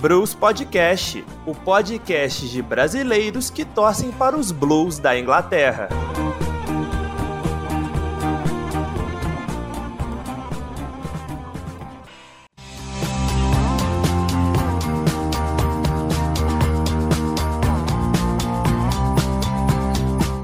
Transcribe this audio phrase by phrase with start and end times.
[0.00, 5.88] Blues Podcast, o podcast de brasileiros que torcem para os Blues da Inglaterra.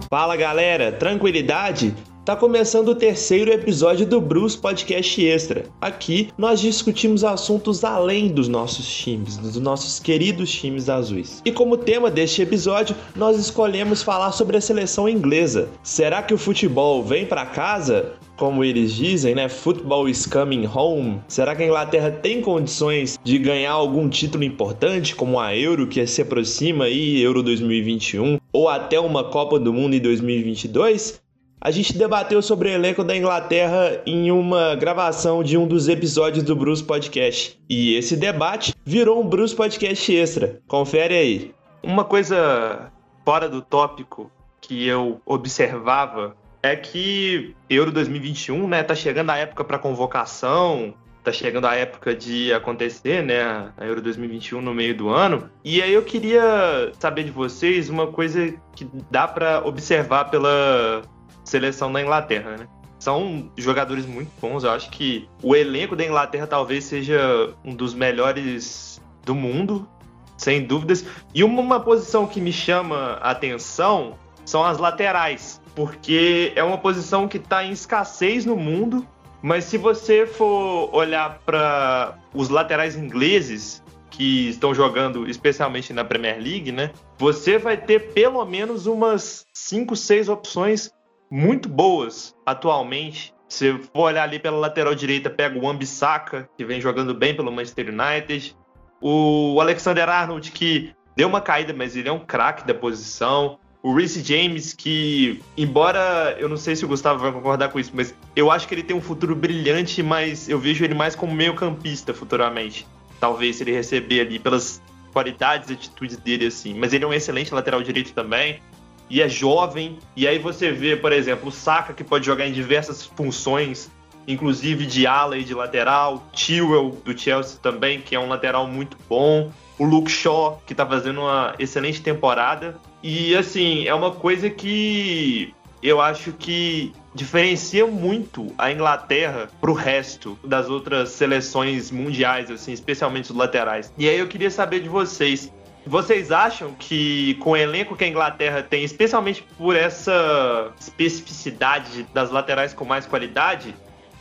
[0.09, 1.95] Fala galera, tranquilidade?
[2.27, 5.63] Tá começando o terceiro episódio do Bruce Podcast Extra.
[5.81, 11.41] Aqui nós discutimos assuntos além dos nossos times, dos nossos queridos times azuis.
[11.45, 15.69] E como tema deste episódio, nós escolhemos falar sobre a seleção inglesa.
[15.84, 18.15] Será que o futebol vem para casa?
[18.37, 19.48] como eles dizem, né?
[19.48, 21.20] Football is coming home.
[21.27, 26.06] Será que a Inglaterra tem condições de ganhar algum título importante, como a Euro, que
[26.06, 31.25] se aproxima aí, Euro 2021, ou até uma Copa do Mundo em 2022?
[31.66, 36.45] A gente debateu sobre o elenco da Inglaterra em uma gravação de um dos episódios
[36.45, 37.61] do Bruce Podcast.
[37.69, 40.61] E esse debate virou um Bruce Podcast extra.
[40.69, 41.55] Confere aí.
[41.83, 42.92] Uma coisa
[43.25, 49.64] fora do tópico que eu observava é que Euro 2021, né, tá chegando a época
[49.64, 50.94] para convocação,
[51.25, 55.50] tá chegando a época de acontecer, né, a Euro 2021 no meio do ano.
[55.64, 61.03] E aí eu queria saber de vocês uma coisa que dá para observar pela
[61.44, 62.69] seleção da Inglaterra, né?
[62.98, 64.64] São jogadores muito bons.
[64.64, 69.88] Eu acho que o elenco da Inglaterra talvez seja um dos melhores do mundo,
[70.36, 71.04] sem dúvidas.
[71.34, 77.28] E uma posição que me chama a atenção são as laterais, porque é uma posição
[77.28, 79.06] que está em escassez no mundo.
[79.42, 86.41] Mas se você for olhar para os laterais ingleses que estão jogando, especialmente na Premier
[86.41, 86.91] League, né?
[87.19, 90.91] Você vai ter pelo menos umas 5, 6 opções
[91.30, 93.34] muito boas atualmente.
[93.48, 97.52] Se for olhar ali pela lateral direita, pega o Ambisaka, que vem jogando bem pelo
[97.52, 98.56] Manchester United.
[99.00, 103.59] O Alexander Arnold, que deu uma caída, mas ele é um craque da posição.
[103.82, 107.92] O Reece James, que, embora eu não sei se o Gustavo vai concordar com isso,
[107.94, 111.32] mas eu acho que ele tem um futuro brilhante, mas eu vejo ele mais como
[111.32, 112.86] meio-campista futuramente.
[113.20, 114.82] Talvez se ele receber ali pelas
[115.12, 116.75] qualidades e atitudes dele, assim.
[116.75, 118.60] Mas ele é um excelente lateral direito também
[119.09, 119.99] e é jovem.
[120.15, 123.91] E aí você vê, por exemplo, o Saka que pode jogar em diversas funções,
[124.27, 126.27] inclusive de ala e de lateral.
[126.34, 129.50] Tewell do Chelsea também, que é um lateral muito bom.
[129.78, 132.77] O Luke Shaw, que tá fazendo uma excelente temporada.
[133.03, 140.39] E assim, é uma coisa que eu acho que diferencia muito a Inglaterra pro resto
[140.43, 143.93] das outras seleções mundiais, assim, especialmente os laterais.
[143.97, 145.53] E aí eu queria saber de vocês,
[145.86, 152.30] vocês acham que com o elenco que a Inglaterra tem, especialmente por essa especificidade das
[152.30, 153.74] laterais com mais qualidade,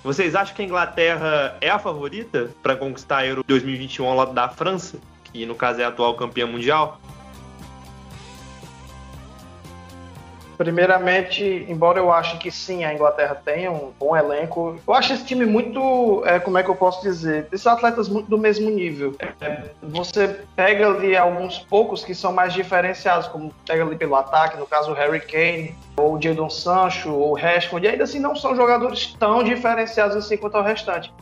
[0.03, 4.33] vocês acham que a Inglaterra é a favorita para conquistar a Euro 2021 ao lado
[4.33, 7.01] da França, que no caso é a atual campeã mundial?
[10.57, 15.25] Primeiramente, embora eu ache que sim, a Inglaterra tem um bom elenco, eu acho esse
[15.25, 19.15] time muito, é, como é que eu posso dizer, esses atletas muito do mesmo nível.
[19.41, 24.57] É, você pega ali alguns poucos que são mais diferenciados, como pega ali pelo ataque,
[24.57, 28.19] no caso o Harry Kane, ou o Jadon Sancho, ou o Rashford, e ainda assim
[28.19, 31.13] não são jogadores tão diferenciados assim quanto o restante.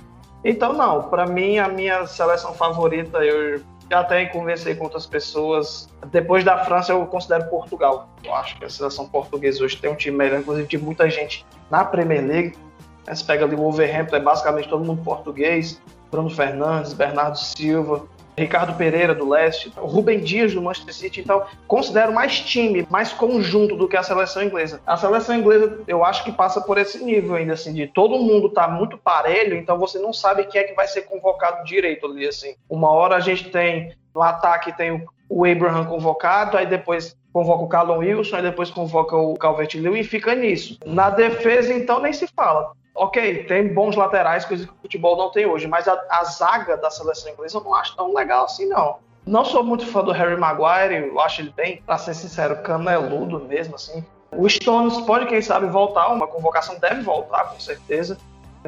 [0.44, 3.62] Então, não, para mim, a minha seleção favorita, eu
[3.92, 5.90] até conversei com outras pessoas.
[6.08, 8.10] Depois da França, eu considero Portugal.
[8.24, 11.46] Eu acho que a seleção portuguesa hoje tem um time melhor, inclusive de muita gente
[11.70, 12.58] na Premier League.
[13.06, 15.82] Você pega ali o Wolverhampton, é basicamente todo mundo português.
[16.10, 18.08] Bruno Fernandes, Bernardo Silva,
[18.38, 23.76] Ricardo Pereira do Leste, Rubem Dias do Manchester City, então considero mais time, mais conjunto
[23.76, 24.82] do que a seleção inglesa.
[24.86, 28.50] A seleção inglesa, eu acho que passa por esse nível ainda assim de todo mundo
[28.50, 32.28] tá muito parelho, então você não sabe quem é que vai ser convocado direito ali
[32.28, 32.56] assim.
[32.70, 37.68] Uma hora a gente tem no ataque tem o Abraham convocado, aí depois convoca o
[37.68, 40.78] Callum Wilson, aí depois convoca o Calvert-Lewin e fica nisso.
[40.86, 45.32] Na defesa então nem se fala ok, tem bons laterais, coisa que o futebol não
[45.32, 48.68] tem hoje, mas a, a, zaga da seleção inglesa eu não acho tão legal assim,
[48.68, 48.98] não.
[49.26, 53.40] Não sou muito fã do Harry Maguire, eu acho ele bem, pra ser sincero, caneludo
[53.40, 54.06] mesmo, assim.
[54.32, 58.18] O Stones pode, quem sabe, voltar, uma convocação deve voltar, com certeza.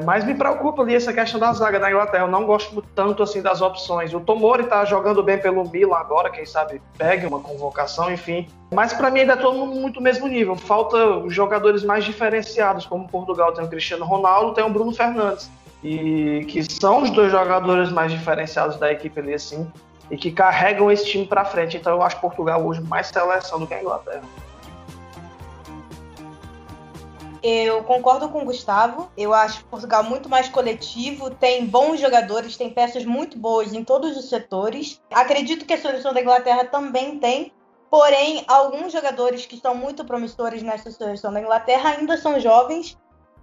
[0.03, 2.25] Mas me preocupa ali essa questão da zaga da Inglaterra.
[2.25, 4.13] Eu não gosto tanto assim das opções.
[4.13, 8.47] O Tomori tá jogando bem pelo Milan agora, quem sabe pegue uma convocação, enfim.
[8.73, 10.55] Mas para mim ainda é todo mundo muito mesmo nível.
[10.55, 10.97] Falta
[11.29, 15.49] jogadores mais diferenciados, como Portugal tem o Cristiano Ronaldo, tem o Bruno Fernandes.
[15.83, 19.71] E que são os dois jogadores mais diferenciados da equipe ali, assim,
[20.09, 21.77] e que carregam esse time para frente.
[21.77, 24.23] Então eu acho Portugal hoje mais seleção do que a Inglaterra.
[27.47, 29.11] Eu concordo com o Gustavo.
[29.15, 34.17] Eu acho Portugal muito mais coletivo, tem bons jogadores, tem peças muito boas em todos
[34.17, 34.99] os setores.
[35.11, 37.53] Acredito que a seleção da Inglaterra também tem,
[37.87, 42.97] porém, alguns jogadores que são muito promissores nessa seleção da Inglaterra ainda são jovens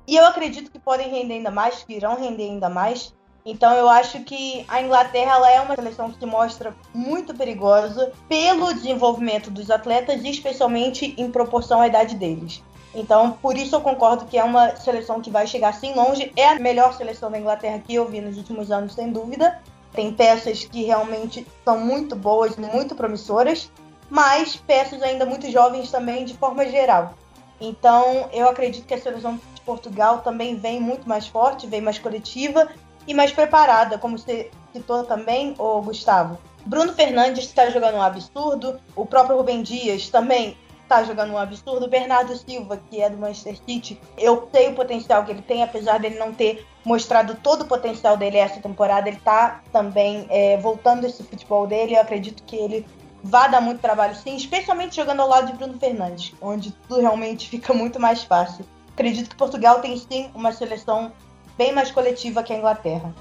[0.04, 3.14] e eu acredito que podem render ainda mais, que irão render ainda mais.
[3.46, 8.10] Então eu acho que a Inglaterra ela é uma seleção que se mostra muito perigosa
[8.28, 12.64] pelo desenvolvimento dos atletas e especialmente em proporção à idade deles.
[12.94, 16.32] Então, por isso eu concordo que é uma seleção que vai chegar assim longe.
[16.36, 19.60] É a melhor seleção da Inglaterra que eu vi nos últimos anos, sem dúvida.
[19.92, 23.70] Tem peças que realmente são muito boas, muito promissoras,
[24.10, 27.14] mas peças ainda muito jovens também, de forma geral.
[27.60, 31.98] Então, eu acredito que a seleção de Portugal também vem muito mais forte, vem mais
[31.98, 32.68] coletiva
[33.06, 36.38] e mais preparada, como você citou também, o Gustavo.
[36.64, 41.86] Bruno Fernandes está jogando um absurdo, o próprio Rubem Dias também está jogando um absurdo,
[41.86, 45.62] o Bernardo Silva, que é do Manchester City, eu sei o potencial que ele tem,
[45.62, 50.56] apesar dele não ter mostrado todo o potencial dele essa temporada, ele está também é,
[50.58, 52.86] voltando esse futebol dele, eu acredito que ele
[53.22, 57.48] vai dar muito trabalho sim, especialmente jogando ao lado de Bruno Fernandes, onde tudo realmente
[57.50, 58.64] fica muito mais fácil.
[58.92, 61.12] Acredito que Portugal tem sim uma seleção
[61.56, 63.14] bem mais coletiva que a Inglaterra.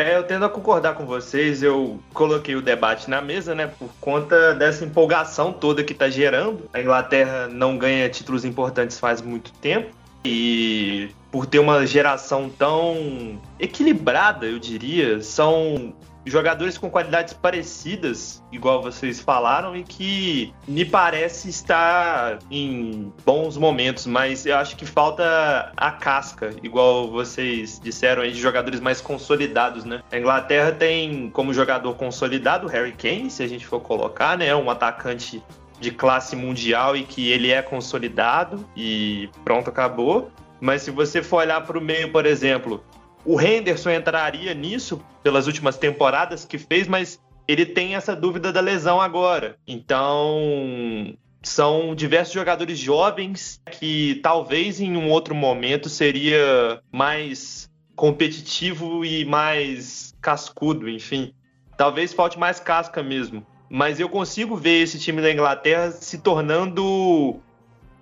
[0.00, 3.90] É, eu tendo a concordar com vocês, eu coloquei o debate na mesa, né, por
[4.00, 6.70] conta dessa empolgação toda que está gerando.
[6.72, 9.90] A Inglaterra não ganha títulos importantes faz muito tempo
[10.24, 15.92] e por ter uma geração tão equilibrada, eu diria, são
[16.24, 24.06] jogadores com qualidades parecidas, igual vocês falaram, e que me parece estar em bons momentos,
[24.06, 29.84] mas eu acho que falta a casca, igual vocês disseram aí, de jogadores mais consolidados,
[29.84, 30.02] né?
[30.10, 34.54] A Inglaterra tem como jogador consolidado Harry Kane, se a gente for colocar, né?
[34.54, 35.42] Um atacante
[35.80, 40.30] de classe mundial e que ele é consolidado e pronto, acabou.
[40.60, 42.84] Mas se você for olhar para o meio, por exemplo,
[43.24, 48.60] o Henderson entraria nisso pelas últimas temporadas que fez, mas ele tem essa dúvida da
[48.60, 49.56] lesão agora.
[49.66, 59.24] Então, são diversos jogadores jovens que talvez em um outro momento seria mais competitivo e
[59.24, 61.32] mais cascudo, enfim.
[61.76, 63.46] Talvez falte mais casca mesmo.
[63.68, 67.40] Mas eu consigo ver esse time da Inglaterra se tornando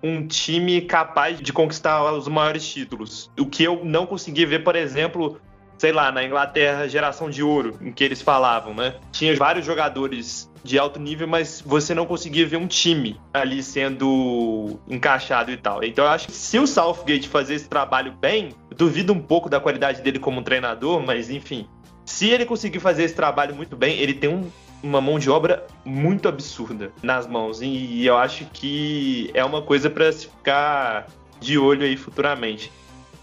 [0.01, 3.29] um time capaz de conquistar os maiores títulos.
[3.37, 5.39] O que eu não consegui ver, por exemplo,
[5.77, 8.95] sei lá, na Inglaterra, geração de ouro, em que eles falavam, né?
[9.11, 14.79] Tinha vários jogadores de alto nível, mas você não conseguia ver um time ali sendo
[14.87, 15.83] encaixado e tal.
[15.83, 19.59] Então eu acho que se o Southgate fazer esse trabalho bem, duvido um pouco da
[19.59, 21.67] qualidade dele como treinador, mas enfim.
[22.05, 24.49] Se ele conseguir fazer esse trabalho muito bem, ele tem um
[24.81, 27.61] uma mão de obra muito absurda nas mãos.
[27.61, 31.07] E eu acho que é uma coisa para se ficar
[31.39, 32.71] de olho aí futuramente.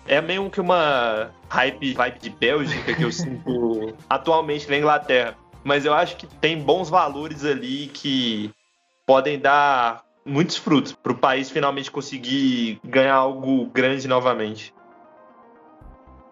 [0.06, 5.36] É meio que uma hype vibe de Bélgica que eu sinto atualmente na Inglaterra.
[5.64, 8.52] Mas eu acho que tem bons valores ali que
[9.04, 14.72] podem dar muitos frutos para o país finalmente conseguir ganhar algo grande novamente.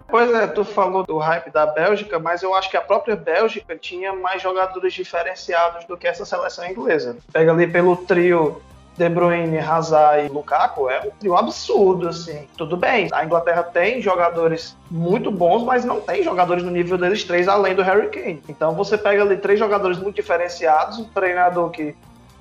[0.08, 3.76] Pois é, tu falou do hype da Bélgica, mas eu acho que a própria Bélgica
[3.76, 7.16] tinha mais jogadores diferenciados do que essa seleção inglesa.
[7.32, 8.60] Pega ali pelo trio
[8.96, 12.46] De Bruyne, Hazard e Lukaku, é um trio absurdo, assim.
[12.56, 17.24] Tudo bem, a Inglaterra tem jogadores muito bons, mas não tem jogadores no nível deles
[17.24, 18.42] três, além do Harry Kane.
[18.48, 21.96] Então você pega ali três jogadores muito diferenciados, um treinador que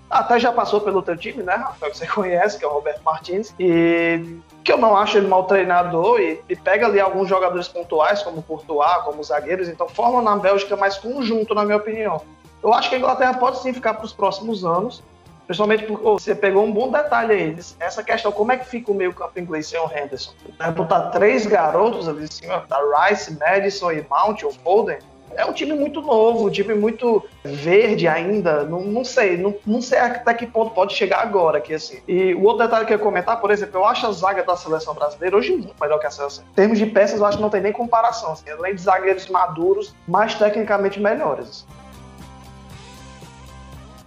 [0.10, 3.02] até já passou pelo teu time, né, Rafael, que você conhece, que é o Roberto
[3.04, 7.68] Martins, e que eu não acho ele mau treinador, e, e pega ali alguns jogadores
[7.68, 11.78] pontuais, como o Courtois, como os zagueiros, então forma na Bélgica mais conjunto, na minha
[11.78, 12.22] opinião.
[12.62, 15.04] Eu acho que a Inglaterra pode sim ficar para os próximos anos,
[15.46, 18.96] principalmente porque você pegou um bom detalhe aí, essa questão, como é que fica o
[18.96, 20.32] meio campo inglês sem o Henderson?
[20.58, 25.00] Vai botar três garotos ali em cima, da Rice, Madison e Mount, ou Foden,
[25.36, 28.64] é um time muito novo, um time muito verde ainda.
[28.64, 32.00] Não, não sei, não, não sei até que ponto pode chegar agora aqui, assim.
[32.08, 34.56] E o outro detalhe que eu ia comentar, por exemplo, eu acho a zaga da
[34.56, 36.44] seleção brasileira hoje muito melhor que a seleção.
[36.52, 38.34] Em termos de peças, eu acho que não tem nem comparação.
[38.34, 38.50] Assim.
[38.50, 41.66] Além de zagueiros maduros, mais tecnicamente melhores.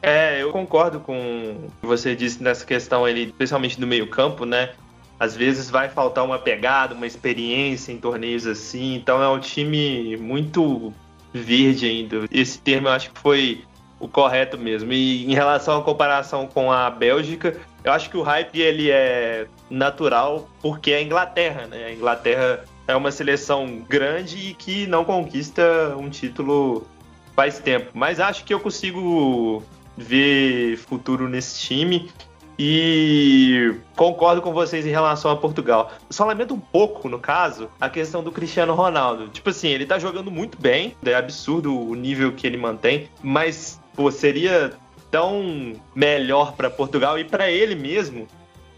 [0.02, 4.70] É, eu concordo com o que você disse nessa questão ali, especialmente do meio-campo, né?
[5.18, 8.94] Às vezes vai faltar uma pegada, uma experiência em torneios assim.
[8.94, 10.92] Então é um time muito
[11.36, 12.26] verde ainda.
[12.30, 13.64] Esse termo eu acho que foi
[13.98, 14.92] o correto mesmo.
[14.92, 19.46] E em relação à comparação com a Bélgica, eu acho que o hype ele é
[19.70, 21.86] natural porque é a Inglaterra, né?
[21.86, 26.86] A Inglaterra é uma seleção grande e que não conquista um título
[27.34, 27.90] faz tempo.
[27.94, 29.62] Mas acho que eu consigo
[29.96, 32.10] ver futuro nesse time.
[32.58, 35.92] E concordo com vocês em relação a Portugal.
[36.08, 39.28] Só lamento um pouco, no caso, a questão do Cristiano Ronaldo.
[39.28, 43.80] Tipo assim, ele tá jogando muito bem, é absurdo o nível que ele mantém, mas
[43.94, 44.72] pô, seria
[45.10, 48.26] tão melhor para Portugal e para ele mesmo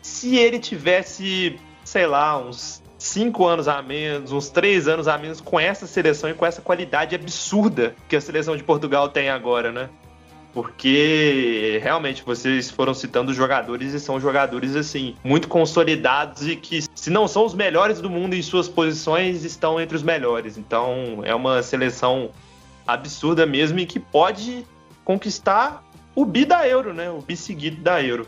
[0.03, 5.41] se ele tivesse, sei lá, uns cinco anos a menos, uns três anos a menos
[5.41, 9.71] com essa seleção e com essa qualidade absurda que a seleção de Portugal tem agora,
[9.71, 9.89] né?
[10.53, 17.11] Porque realmente vocês foram citando jogadores e são jogadores assim muito consolidados e que se
[17.11, 20.57] não são os melhores do mundo em suas posições estão entre os melhores.
[20.57, 22.31] Então é uma seleção
[22.87, 24.65] absurda mesmo e que pode
[25.05, 27.11] conquistar o bi da Euro, né?
[27.11, 28.27] O bi seguido da Euro.